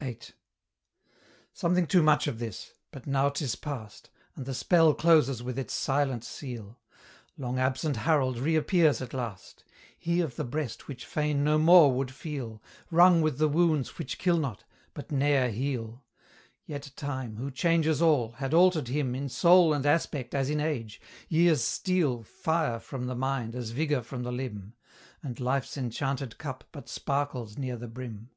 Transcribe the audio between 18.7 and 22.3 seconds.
him In soul and aspect as in age: years steal